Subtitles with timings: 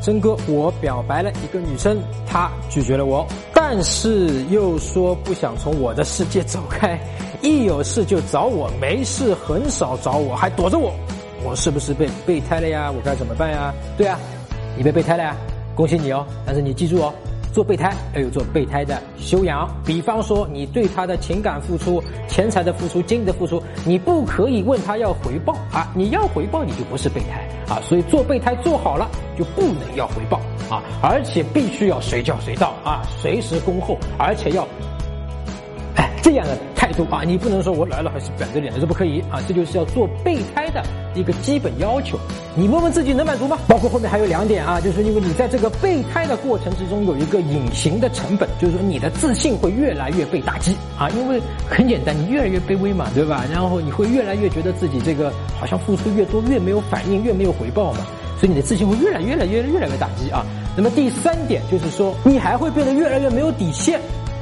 [0.00, 6.98] 真哥，我表白了一个女生，她拒绝了我，但是又说不想从我的世界走开，
[7.42, 10.92] 一有事就找我，没事很少找我，还躲着我，
[11.44, 12.90] 我是不是被备胎了呀？
[12.90, 13.74] 我该怎么办呀？
[13.96, 14.18] 对啊，
[14.76, 15.36] 你被备胎了呀，
[15.74, 16.24] 恭喜你哦！
[16.46, 17.12] 但是你记住哦。
[17.58, 25.90] 做备胎要有做备胎的修养，比方说你对他的情感付出、钱财的付出、精力的付出，你不可以问他要回报啊！
[25.92, 27.82] 你要回报你就不是备胎啊！
[27.82, 30.80] 所以做备胎做好了就不能要回报啊！
[31.02, 34.64] 而且必须要随叫随到啊，随时恭候，而且要。
[36.28, 39.40] 这样的态度啊，你不能说我来了还是板着脸的，这不可以啊！
[39.48, 40.82] 这就是要做备胎的
[41.14, 42.18] 一个基本要求。
[42.54, 43.56] 你问问自己能满足吗？
[43.66, 51.08] 包括后面还有两点啊，就是因为你在这个备胎的过程之中有一个隐形的成本，就是说你的自信会越来越被打击啊。
[51.16, 53.46] 因为很简单，你越来越卑微嘛，对吧？
[53.50, 58.00] 然后你会越来越觉得自己这个好像付出越多越没有反应，越没有回报嘛，
[58.38, 60.44] 所以你的自信会越来越来越越来越打击啊。
[60.76, 63.98] 那么第三点就是说，你还会变得越来越没有底线。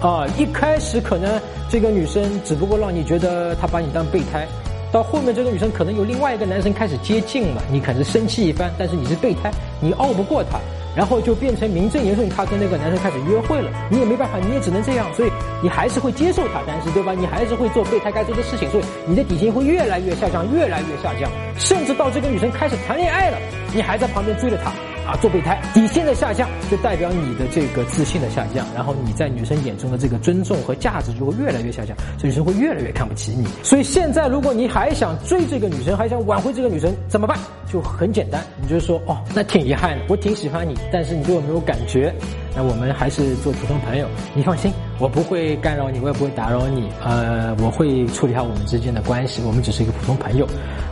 [0.00, 4.48] 啊，一开始可能这个女生只不过让你觉得她把你当备胎，
[4.90, 10.58] 到后面这个女生可能有另外一个男生开始接近了，你可能生气一番，但是你是备胎，你拗不过他，
[10.96, 15.30] 然后就变成名正言顺，他跟那个男生开始约会了，你也没办法，你也只能这样，所以
[15.62, 17.12] 你还是会接受他，但是对吧？
[17.12, 23.36] 你还是会做备胎该做的事情，所以你的底线会越来越下降，越来越下降，甚至到这个女生开始谈恋爱了，
[23.74, 24.72] 你还在旁边追着她。
[25.10, 33.44] 啊，做备胎，底线的下降就代表你的这个自信的下降，然后你在女生眼中的这个尊重和价值就会越来越下降，这女生会越来越看不起你。
[33.64, 37.36] 所以现在，如果你还想追这个女生，还想挽回这个女生，怎么办？
[37.68, 42.14] 就很简单，你就说哦，那挺遗憾的，我挺喜欢你，但是你对我没有感觉，
[42.54, 44.06] 那我们还是做普通朋友。
[44.32, 50.46] 你放心，我不会干扰你，我也不会打扰你，呃，我会处理好我们之间的关系，我们只是一个普通朋友。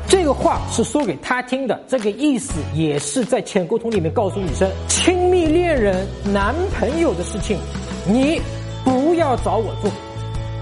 [0.09, 7.59] 这个话是说给他听的，这个意思也是在浅沟通里面告诉女生，亲密恋人、男朋友的事情，
[8.07, 8.41] 你
[8.83, 9.91] 不要找我做。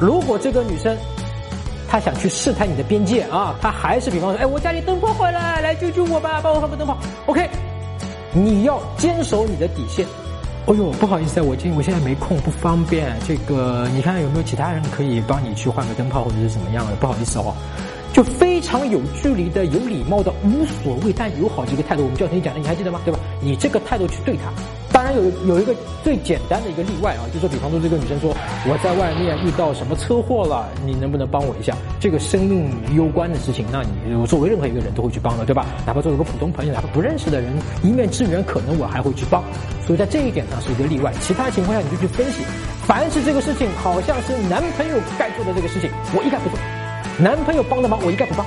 [0.01, 0.97] 如果这个女生
[1.87, 6.99] 她想去试探你的边界啊，她还是比方说，哎，我家里灯泡坏了，来救救我吧，帮我换个灯泡。
[7.27, 7.49] OK，
[8.33, 10.05] 你要坚守你的底线。
[10.67, 13.17] 哦呦，不好意思，我今我现在没空，不方便。
[13.25, 16.97] 这个你看有没有其他人可以帮你去换个灯泡或者是怎么样的？
[16.97, 17.55] 不好意思哦。
[18.13, 23.01] 就非常有距离的、有礼貌的、无所谓但友好这个态度，我们教程讲的，你还记得吗？
[23.05, 23.21] 对吧？
[23.43, 24.51] 以这个态度去对他，
[25.07, 28.35] 然有有一个最简单的一个例外啊，就说比方说这个女生说
[28.69, 31.75] 我在外面遇到什么车祸了，你能不能帮我一下？
[32.01, 35.65] 这个生命攸关的事情，那你作为任何一个人都会去帮的，对吧？
[35.87, 37.53] 哪怕作为一个普通朋友，哪怕不认识的人
[37.83, 39.43] 一面之缘，可能我还会去帮。
[39.87, 42.43] 所以在这一点上是一个例外，其他情况下你就去分析，
[42.87, 46.59] 凡是这个事情好像是男朋友该做的这个事情，我一概不做。
[47.19, 48.45] 男朋友帮的忙我一概不帮，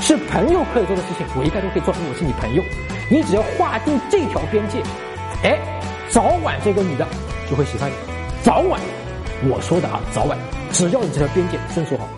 [0.00, 2.62] 是朋友可以做的事情我一概都可以做，因为我是你朋友。
[3.08, 4.82] 你只要划定这条边界，
[5.44, 5.58] 哎，
[6.16, 7.06] 早晚这个女的
[7.46, 7.94] 就会喜欢你。
[8.42, 8.80] 早晚，
[9.50, 10.38] 我说的啊，早晚，
[10.72, 12.08] 只要你这条边界遵守好。